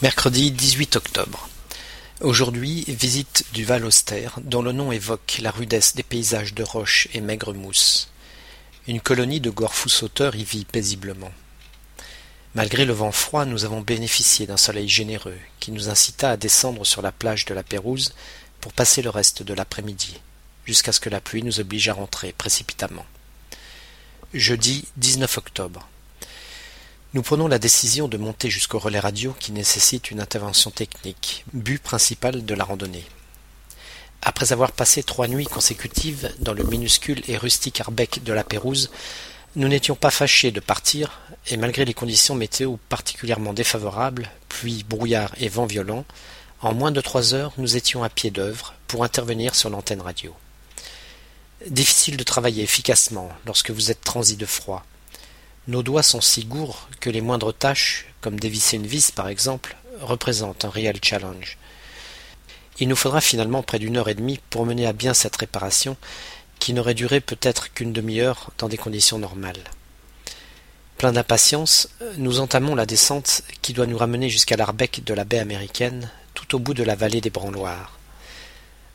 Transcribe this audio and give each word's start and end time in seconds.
Mercredi 0.00 0.52
18 0.52 0.94
octobre. 0.94 1.48
Aujourd'hui, 2.20 2.84
visite 2.86 3.44
du 3.52 3.64
Val 3.64 3.84
Austère, 3.84 4.38
dont 4.44 4.62
le 4.62 4.70
nom 4.70 4.92
évoque 4.92 5.38
la 5.42 5.50
rudesse 5.50 5.96
des 5.96 6.04
paysages 6.04 6.54
de 6.54 6.62
roches 6.62 7.08
et 7.14 7.20
maigre 7.20 7.52
mousse. 7.52 8.08
Une 8.86 9.00
colonie 9.00 9.40
de 9.40 9.50
gorfous 9.50 9.88
sauteurs 9.88 10.36
y 10.36 10.44
vit 10.44 10.64
paisiblement. 10.64 11.32
Malgré 12.54 12.84
le 12.84 12.92
vent 12.92 13.10
froid, 13.10 13.44
nous 13.44 13.64
avons 13.64 13.80
bénéficié 13.80 14.46
d'un 14.46 14.56
soleil 14.56 14.88
généreux 14.88 15.40
qui 15.58 15.72
nous 15.72 15.88
incita 15.88 16.30
à 16.30 16.36
descendre 16.36 16.86
sur 16.86 17.02
la 17.02 17.10
plage 17.10 17.44
de 17.44 17.54
la 17.54 17.64
Pérouse 17.64 18.14
pour 18.60 18.72
passer 18.72 19.02
le 19.02 19.10
reste 19.10 19.42
de 19.42 19.52
l'après-midi, 19.52 20.20
jusqu'à 20.64 20.92
ce 20.92 21.00
que 21.00 21.10
la 21.10 21.20
pluie 21.20 21.42
nous 21.42 21.58
oblige 21.58 21.88
à 21.88 21.94
rentrer 21.94 22.32
précipitamment. 22.32 23.06
Jeudi 24.32 24.84
19 24.96 25.38
octobre. 25.38 25.88
Nous 27.14 27.22
prenons 27.22 27.48
la 27.48 27.58
décision 27.58 28.06
de 28.06 28.18
monter 28.18 28.50
jusqu'au 28.50 28.78
relais 28.78 29.00
radio 29.00 29.34
qui 29.40 29.52
nécessite 29.52 30.10
une 30.10 30.20
intervention 30.20 30.70
technique, 30.70 31.42
but 31.54 31.82
principal 31.82 32.44
de 32.44 32.54
la 32.54 32.64
randonnée. 32.64 33.06
Après 34.20 34.52
avoir 34.52 34.72
passé 34.72 35.02
trois 35.02 35.26
nuits 35.26 35.46
consécutives 35.46 36.30
dans 36.40 36.52
le 36.52 36.64
minuscule 36.64 37.22
et 37.26 37.38
rustique 37.38 37.80
Arbec 37.80 38.22
de 38.24 38.32
la 38.34 38.44
Pérouse, 38.44 38.90
nous 39.56 39.68
n'étions 39.68 39.94
pas 39.94 40.10
fâchés 40.10 40.50
de 40.50 40.60
partir, 40.60 41.18
et 41.46 41.56
malgré 41.56 41.86
les 41.86 41.94
conditions 41.94 42.34
météo 42.34 42.76
particulièrement 42.90 43.54
défavorables, 43.54 44.28
pluie, 44.50 44.84
brouillard 44.86 45.32
et 45.38 45.48
vent 45.48 45.64
violent, 45.64 46.04
en 46.60 46.74
moins 46.74 46.92
de 46.92 47.00
trois 47.00 47.32
heures 47.32 47.54
nous 47.56 47.78
étions 47.78 48.04
à 48.04 48.10
pied 48.10 48.30
d'œuvre 48.30 48.74
pour 48.86 49.02
intervenir 49.02 49.54
sur 49.54 49.70
l'antenne 49.70 50.02
radio. 50.02 50.34
Difficile 51.68 52.18
de 52.18 52.22
travailler 52.22 52.64
efficacement 52.64 53.30
lorsque 53.46 53.70
vous 53.70 53.90
êtes 53.90 54.02
transi 54.02 54.36
de 54.36 54.44
froid, 54.44 54.84
nos 55.68 55.82
doigts 55.82 56.02
sont 56.02 56.22
si 56.22 56.44
gourds 56.44 56.88
que 56.98 57.10
les 57.10 57.20
moindres 57.20 57.54
tâches, 57.54 58.06
comme 58.22 58.40
dévisser 58.40 58.76
une 58.76 58.86
vis 58.86 59.10
par 59.10 59.28
exemple, 59.28 59.76
représentent 60.00 60.64
un 60.64 60.70
réel 60.70 60.98
challenge. 61.02 61.58
Il 62.80 62.88
nous 62.88 62.96
faudra 62.96 63.20
finalement 63.20 63.62
près 63.62 63.78
d'une 63.78 63.98
heure 63.98 64.08
et 64.08 64.14
demie 64.14 64.40
pour 64.48 64.64
mener 64.64 64.86
à 64.86 64.94
bien 64.94 65.12
cette 65.12 65.36
réparation, 65.36 65.96
qui 66.58 66.72
n'aurait 66.72 66.94
duré 66.94 67.20
peut-être 67.20 67.72
qu'une 67.72 67.92
demi-heure 67.92 68.50
dans 68.58 68.68
des 68.68 68.78
conditions 68.78 69.18
normales. 69.18 69.62
Plein 70.96 71.12
d'impatience, 71.12 71.90
nous 72.16 72.40
entamons 72.40 72.74
la 72.74 72.86
descente 72.86 73.42
qui 73.62 73.72
doit 73.74 73.86
nous 73.86 73.98
ramener 73.98 74.28
jusqu'à 74.30 74.56
l'arbec 74.56 75.04
de 75.04 75.14
la 75.14 75.24
baie 75.24 75.38
américaine, 75.38 76.10
tout 76.34 76.56
au 76.56 76.58
bout 76.58 76.74
de 76.74 76.82
la 76.82 76.96
vallée 76.96 77.20
des 77.20 77.30
Branloirs. 77.30 77.98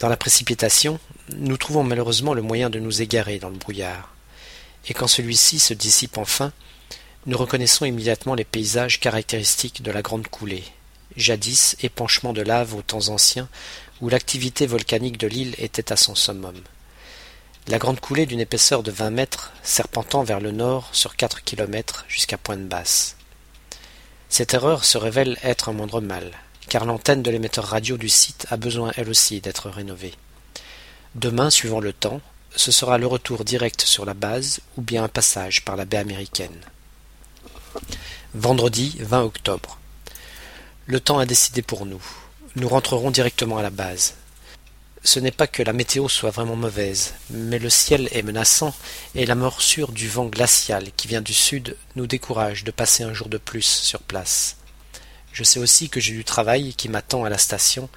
Dans 0.00 0.08
la 0.08 0.16
précipitation, 0.18 0.98
nous 1.34 1.56
trouvons 1.56 1.84
malheureusement 1.84 2.34
le 2.34 2.42
moyen 2.42 2.68
de 2.70 2.80
nous 2.80 3.00
égarer 3.00 3.38
dans 3.38 3.48
le 3.50 3.56
brouillard 3.56 4.15
et 4.88 4.94
quand 4.94 5.08
celui-ci 5.08 5.58
se 5.58 5.74
dissipe 5.74 6.18
enfin, 6.18 6.52
nous 7.26 7.36
reconnaissons 7.36 7.84
immédiatement 7.84 8.34
les 8.34 8.44
paysages 8.44 9.00
caractéristiques 9.00 9.82
de 9.82 9.90
la 9.90 10.02
grande 10.02 10.28
coulée, 10.28 10.64
jadis 11.16 11.76
épanchement 11.82 12.32
de 12.32 12.42
lave 12.42 12.74
aux 12.74 12.82
temps 12.82 13.08
anciens 13.08 13.48
où 14.00 14.08
l'activité 14.08 14.66
volcanique 14.66 15.18
de 15.18 15.26
l'île 15.26 15.54
était 15.58 15.92
à 15.92 15.96
son 15.96 16.14
summum. 16.14 16.60
La 17.68 17.78
grande 17.78 17.98
coulée 17.98 18.26
d'une 18.26 18.40
épaisseur 18.40 18.84
de 18.84 18.92
vingt 18.92 19.10
mètres, 19.10 19.52
serpentant 19.64 20.22
vers 20.22 20.38
le 20.38 20.52
nord 20.52 20.88
sur 20.92 21.16
quatre 21.16 21.42
kilomètres 21.42 22.04
jusqu'à 22.06 22.38
Pointe-Basse. 22.38 23.16
Cette 24.28 24.54
erreur 24.54 24.84
se 24.84 24.98
révèle 24.98 25.36
être 25.42 25.68
un 25.68 25.72
moindre 25.72 26.00
mal, 26.00 26.30
car 26.68 26.84
l'antenne 26.84 27.22
de 27.22 27.30
l'émetteur 27.30 27.64
radio 27.64 27.96
du 27.96 28.08
site 28.08 28.46
a 28.50 28.56
besoin 28.56 28.92
elle 28.96 29.08
aussi 29.08 29.40
d'être 29.40 29.68
rénovée. 29.68 30.14
Demain, 31.16 31.50
suivant 31.50 31.80
le 31.80 31.92
temps, 31.92 32.20
ce 32.56 32.72
sera 32.72 32.96
le 32.96 33.06
retour 33.06 33.44
direct 33.44 33.82
sur 33.82 34.06
la 34.06 34.14
base 34.14 34.60
ou 34.76 34.82
bien 34.82 35.04
un 35.04 35.08
passage 35.08 35.64
par 35.64 35.76
la 35.76 35.84
baie 35.84 35.98
américaine. 35.98 36.58
Vendredi 38.34 38.96
20 39.00 39.22
octobre. 39.22 39.78
Le 40.86 40.98
temps 40.98 41.18
a 41.18 41.26
décidé 41.26 41.60
pour 41.60 41.84
nous. 41.84 42.02
Nous 42.56 42.68
rentrerons 42.68 43.10
directement 43.10 43.58
à 43.58 43.62
la 43.62 43.70
base. 43.70 44.14
Ce 45.04 45.20
n'est 45.20 45.30
pas 45.30 45.46
que 45.46 45.62
la 45.62 45.74
météo 45.74 46.08
soit 46.08 46.30
vraiment 46.30 46.56
mauvaise, 46.56 47.14
mais 47.30 47.58
le 47.58 47.70
ciel 47.70 48.08
est 48.10 48.22
menaçant 48.22 48.74
et 49.14 49.26
la 49.26 49.34
morsure 49.34 49.92
du 49.92 50.08
vent 50.08 50.26
glacial 50.26 50.90
qui 50.96 51.06
vient 51.06 51.20
du 51.20 51.34
sud 51.34 51.76
nous 51.94 52.06
décourage 52.06 52.64
de 52.64 52.70
passer 52.70 53.04
un 53.04 53.12
jour 53.12 53.28
de 53.28 53.38
plus 53.38 53.66
sur 53.66 54.00
place. 54.00 54.56
Je 55.32 55.44
sais 55.44 55.60
aussi 55.60 55.90
que 55.90 56.00
j'ai 56.00 56.14
du 56.14 56.24
travail 56.24 56.72
qui 56.74 56.88
m'attend 56.88 57.24
à 57.24 57.30
la 57.30 57.38
station 57.38 57.90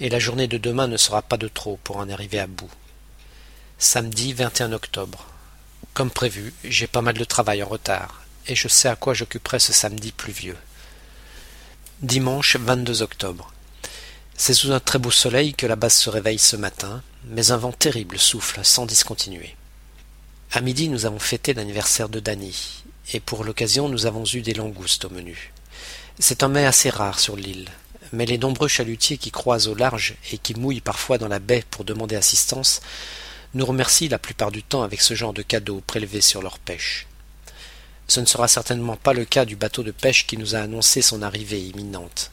et 0.00 0.08
la 0.08 0.18
journée 0.18 0.48
de 0.48 0.56
demain 0.56 0.88
ne 0.88 0.96
sera 0.96 1.20
pas 1.20 1.36
de 1.36 1.48
trop 1.48 1.78
pour 1.84 1.98
en 1.98 2.08
arriver 2.08 2.40
à 2.40 2.46
bout. 2.46 2.70
Samedi 3.80 4.32
21 4.32 4.72
octobre. 4.72 5.24
Comme 5.94 6.10
prévu, 6.10 6.52
j'ai 6.64 6.88
pas 6.88 7.00
mal 7.00 7.16
de 7.16 7.22
travail 7.22 7.62
en 7.62 7.68
retard, 7.68 8.22
et 8.48 8.56
je 8.56 8.66
sais 8.66 8.88
à 8.88 8.96
quoi 8.96 9.14
j'occuperai 9.14 9.60
ce 9.60 9.72
samedi 9.72 10.10
pluvieux. 10.10 10.56
Dimanche 12.02 12.56
22 12.56 13.02
octobre. 13.02 13.52
C'est 14.36 14.52
sous 14.52 14.72
un 14.72 14.80
très 14.80 14.98
beau 14.98 15.12
soleil 15.12 15.54
que 15.54 15.68
la 15.68 15.76
base 15.76 15.94
se 15.94 16.10
réveille 16.10 16.40
ce 16.40 16.56
matin, 16.56 17.04
mais 17.26 17.52
un 17.52 17.56
vent 17.56 17.70
terrible 17.70 18.18
souffle 18.18 18.64
sans 18.64 18.84
discontinuer. 18.84 19.54
À 20.50 20.60
midi, 20.60 20.88
nous 20.88 21.06
avons 21.06 21.20
fêté 21.20 21.54
l'anniversaire 21.54 22.08
de 22.08 22.18
Dany, 22.18 22.82
et 23.12 23.20
pour 23.20 23.44
l'occasion, 23.44 23.88
nous 23.88 24.06
avons 24.06 24.24
eu 24.24 24.40
des 24.40 24.54
langoustes 24.54 25.04
au 25.04 25.10
menu. 25.10 25.52
C'est 26.18 26.42
un 26.42 26.48
mets 26.48 26.66
assez 26.66 26.90
rare 26.90 27.20
sur 27.20 27.36
l'île, 27.36 27.68
mais 28.10 28.26
les 28.26 28.38
nombreux 28.38 28.66
chalutiers 28.66 29.18
qui 29.18 29.30
croisent 29.30 29.68
au 29.68 29.76
large 29.76 30.16
et 30.32 30.38
qui 30.38 30.54
mouillent 30.54 30.80
parfois 30.80 31.16
dans 31.16 31.28
la 31.28 31.38
baie 31.38 31.64
pour 31.70 31.84
demander 31.84 32.16
assistance 32.16 32.80
nous 33.54 33.64
remercient 33.64 34.08
la 34.08 34.18
plupart 34.18 34.50
du 34.50 34.62
temps 34.62 34.82
avec 34.82 35.00
ce 35.00 35.14
genre 35.14 35.32
de 35.32 35.42
cadeaux 35.42 35.82
prélevés 35.86 36.20
sur 36.20 36.42
leur 36.42 36.58
pêche. 36.58 37.06
Ce 38.06 38.20
ne 38.20 38.26
sera 38.26 38.48
certainement 38.48 38.96
pas 38.96 39.12
le 39.12 39.24
cas 39.24 39.44
du 39.44 39.56
bateau 39.56 39.82
de 39.82 39.90
pêche 39.90 40.26
qui 40.26 40.36
nous 40.36 40.54
a 40.54 40.60
annoncé 40.60 41.02
son 41.02 41.22
arrivée 41.22 41.60
imminente. 41.60 42.30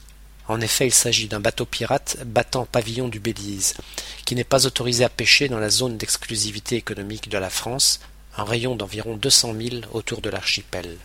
En 0.48 0.62
effet, 0.62 0.88
il 0.88 0.94
s'agit 0.94 1.28
d'un 1.28 1.40
bateau 1.40 1.66
pirate 1.66 2.18
battant 2.26 2.66
pavillon 2.66 3.08
du 3.08 3.20
Belize, 3.20 3.74
qui 4.26 4.36
n'est 4.36 4.44
pas 4.44 4.66
autorisé 4.66 5.04
à 5.04 5.10
pêcher 5.10 5.50
dans 5.50 5.60
la 5.60 5.70
zone 5.70 5.98
d'exclusivité 5.98 6.76
économique 6.76 7.30
de 7.30 7.38
la 7.38 7.50
France, 7.50 8.00
un 8.38 8.44
rayon 8.44 8.76
d'environ 8.76 9.18
deux 9.18 9.30
cents 9.30 9.54
milles 9.54 9.88
autour 9.92 10.22
de 10.22 10.30
l'archipel. 10.30 10.98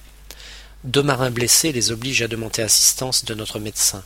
Deux 0.85 1.03
marins 1.03 1.31
blessés 1.31 1.73
les 1.73 1.91
obligent 1.91 2.23
à 2.23 2.29
demander 2.29 2.63
assistance 2.63 3.25
de 3.25 3.35
notre 3.35 3.59
médecin. 3.59 4.03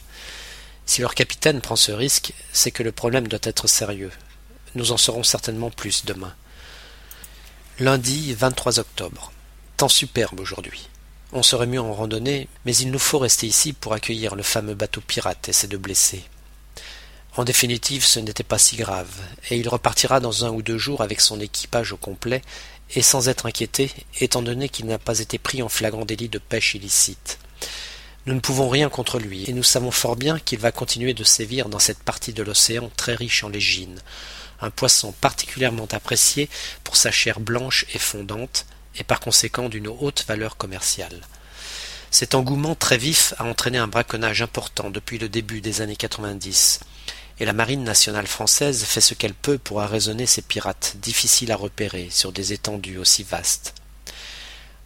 Si 0.86 1.00
leur 1.00 1.14
capitaine 1.14 1.60
prend 1.60 1.76
ce 1.76 1.92
risque, 1.92 2.32
c'est 2.52 2.70
que 2.70 2.82
le 2.82 2.92
problème 2.92 3.28
doit 3.28 3.40
être 3.42 3.66
sérieux. 3.66 4.10
Nous 4.74 4.90
en 4.90 4.96
saurons 4.96 5.22
certainement 5.22 5.70
plus 5.70 6.04
demain. 6.04 6.34
Lundi 7.78 8.34
23 8.34 8.80
octobre. 8.80 9.32
Temps 9.76 9.88
superbe 9.88 10.40
aujourd'hui. 10.40 10.88
On 11.32 11.44
serait 11.44 11.66
mieux 11.66 11.80
en 11.80 11.92
randonnée, 11.92 12.48
mais 12.64 12.74
il 12.76 12.90
nous 12.90 12.98
faut 12.98 13.18
rester 13.18 13.46
ici 13.46 13.72
pour 13.72 13.92
accueillir 13.92 14.34
le 14.34 14.42
fameux 14.42 14.74
bateau 14.74 15.00
pirate 15.00 15.48
et 15.48 15.52
ses 15.52 15.68
deux 15.68 15.78
blessés. 15.78 16.24
En 17.36 17.44
définitive, 17.44 18.04
ce 18.04 18.18
n'était 18.20 18.44
pas 18.44 18.58
si 18.58 18.76
grave, 18.76 19.12
et 19.50 19.56
il 19.56 19.68
repartira 19.68 20.18
dans 20.20 20.44
un 20.44 20.50
ou 20.50 20.62
deux 20.62 20.78
jours 20.78 21.02
avec 21.02 21.20
son 21.20 21.40
équipage 21.40 21.92
au 21.92 21.96
complet, 21.96 22.42
et 22.94 23.02
sans 23.02 23.28
être 23.28 23.46
inquiété, 23.46 23.92
étant 24.20 24.42
donné 24.42 24.68
qu'il 24.68 24.86
n'a 24.86 24.98
pas 24.98 25.18
été 25.20 25.38
pris 25.38 25.62
en 25.62 25.68
flagrant 25.68 26.04
délit 26.04 26.28
de 26.28 26.38
pêche 26.38 26.74
illicite. 26.74 27.38
Nous 28.26 28.34
ne 28.34 28.40
pouvons 28.40 28.68
rien 28.68 28.88
contre 28.88 29.18
lui, 29.18 29.44
et 29.48 29.52
nous 29.52 29.64
savons 29.64 29.90
fort 29.90 30.16
bien 30.16 30.38
qu'il 30.38 30.58
va 30.58 30.72
continuer 30.72 31.14
de 31.14 31.24
sévir 31.24 31.68
dans 31.68 31.80
cette 31.80 32.02
partie 32.02 32.32
de 32.32 32.42
l'océan 32.42 32.90
très 32.96 33.14
riche 33.14 33.42
en 33.42 33.48
légines, 33.48 34.00
un 34.64 34.70
poisson 34.70 35.12
particulièrement 35.20 35.88
apprécié 35.92 36.48
pour 36.82 36.96
sa 36.96 37.10
chair 37.10 37.40
blanche 37.40 37.86
et 37.94 37.98
fondante, 37.98 38.66
et 38.96 39.04
par 39.04 39.20
conséquent 39.20 39.68
d'une 39.68 39.88
haute 39.88 40.24
valeur 40.26 40.56
commerciale. 40.56 41.20
Cet 42.10 42.34
engouement 42.34 42.74
très 42.76 42.98
vif 42.98 43.34
a 43.38 43.44
entraîné 43.44 43.78
un 43.78 43.88
braconnage 43.88 44.40
important 44.42 44.90
depuis 44.90 45.18
le 45.18 45.28
début 45.28 45.60
des 45.60 45.80
années 45.80 45.96
90, 45.96 46.80
et 47.40 47.44
la 47.44 47.52
marine 47.52 47.82
nationale 47.82 48.28
française 48.28 48.84
fait 48.84 49.00
ce 49.00 49.14
qu'elle 49.14 49.34
peut 49.34 49.58
pour 49.58 49.80
arraisonner 49.80 50.26
ces 50.26 50.42
pirates 50.42 50.96
difficiles 50.98 51.50
à 51.50 51.56
repérer 51.56 52.08
sur 52.10 52.30
des 52.30 52.52
étendues 52.52 52.98
aussi 52.98 53.24
vastes. 53.24 53.74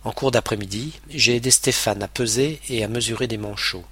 En 0.04 0.12
cours 0.12 0.30
d'après-midi, 0.30 0.98
j'ai 1.10 1.36
aidé 1.36 1.50
Stéphane 1.50 2.02
à 2.02 2.08
peser 2.08 2.60
et 2.70 2.82
à 2.82 2.88
mesurer 2.88 3.26
des 3.26 3.36
manchots, 3.36 3.84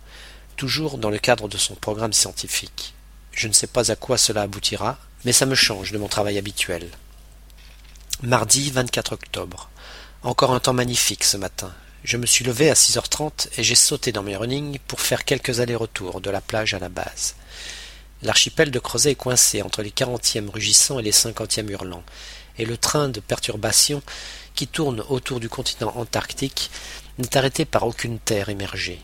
toujours 0.57 0.97
dans 0.97 1.11
le 1.11 1.19
cadre 1.19 1.49
de 1.49 1.59
son 1.59 1.75
programme 1.75 2.15
scientifique. 2.15 2.95
Je 3.33 3.49
ne 3.49 3.53
sais 3.53 3.67
pas 3.67 3.91
à 3.91 3.97
quoi 3.97 4.17
cela 4.17 4.43
aboutira, 4.43 4.99
mais 5.27 5.33
ça 5.33 5.45
me 5.45 5.57
change 5.57 5.91
de 5.91 5.99
mon 5.99 6.07
travail 6.07 6.39
habituel. 6.39 6.89
Mardi 8.23 8.71
24 8.71 9.11
octobre. 9.15 9.69
Encore 10.23 10.53
un 10.53 10.61
temps 10.61 10.73
magnifique 10.73 11.25
ce 11.25 11.37
matin. 11.37 11.75
Je 12.05 12.17
me 12.17 12.27
suis 12.27 12.45
levé 12.45 12.71
à 12.71 12.75
6h30 12.75 13.49
et 13.59 13.65
j'ai 13.65 13.75
sauté 13.75 14.13
dans 14.13 14.23
mes 14.23 14.37
runnings 14.37 14.79
pour 14.87 15.01
faire 15.01 15.25
quelques 15.25 15.59
allers-retours 15.59 16.21
de 16.21 16.31
la 16.31 16.41
plage 16.41 16.75
à 16.75 16.79
la 16.79 16.89
base. 16.89 17.35
L'archipel 18.23 18.71
de 18.71 18.79
Crozet 18.79 19.11
est 19.11 19.15
coincé 19.17 19.63
entre 19.63 19.83
les 19.83 19.91
quarantièmes 19.91 20.49
rugissants 20.49 21.01
et 21.01 21.03
les 21.03 21.11
cinquantièmes 21.11 21.71
hurlants, 21.71 22.05
et 22.57 22.65
le 22.65 22.77
train 22.77 23.09
de 23.09 23.19
perturbation 23.19 24.05
qui 24.55 24.69
tourne 24.69 25.03
autour 25.09 25.41
du 25.41 25.49
continent 25.49 25.93
antarctique 25.97 26.71
n'est 27.19 27.37
arrêté 27.37 27.65
par 27.65 27.83
aucune 27.83 28.21
terre 28.21 28.49
émergée. 28.49 29.03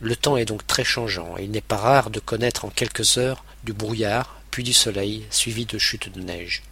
Le 0.00 0.16
temps 0.16 0.38
est 0.38 0.46
donc 0.46 0.66
très 0.66 0.84
changeant, 0.84 1.36
et 1.36 1.44
il 1.44 1.50
n'est 1.50 1.60
pas 1.60 1.76
rare 1.76 2.08
de 2.08 2.20
connaître 2.20 2.64
en 2.64 2.70
quelques 2.70 3.18
heures 3.18 3.44
du 3.64 3.74
brouillard, 3.74 4.37
du 4.62 4.72
soleil, 4.72 5.24
suivi 5.30 5.66
de 5.66 5.78
chutes 5.78 6.12
de 6.12 6.20
neige. 6.20 6.62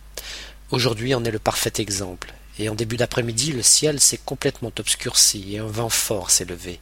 Aujourd'hui 0.71 1.15
en 1.15 1.25
est 1.25 1.31
le 1.31 1.39
parfait 1.39 1.73
exemple, 1.79 2.33
et 2.59 2.69
en 2.69 2.75
début 2.75 2.97
d'après-midi 2.97 3.53
le 3.53 3.63
ciel 3.63 4.01
s'est 4.01 4.21
complètement 4.25 4.73
obscurci 4.79 5.55
et 5.55 5.59
un 5.59 5.67
vent 5.67 5.89
fort 5.89 6.31
s'est 6.31 6.45
levé. 6.45 6.81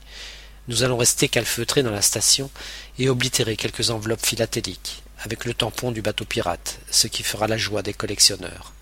Nous 0.69 0.83
allons 0.83 0.97
rester 0.97 1.29
calfeutrés 1.29 1.83
dans 1.83 1.91
la 1.91 2.03
station 2.03 2.51
et 2.99 3.09
oblitérer 3.09 3.57
quelques 3.57 3.91
enveloppes 3.91 4.25
philatéliques, 4.25 5.03
avec 5.21 5.45
le 5.45 5.55
tampon 5.55 5.93
du 5.93 6.03
bateau 6.03 6.25
pirate, 6.25 6.79
ce 6.91 7.07
qui 7.07 7.23
fera 7.23 7.49
la 7.49 7.57
joie 7.57 7.83
des 7.83 7.95
collectionneurs. 7.95 8.74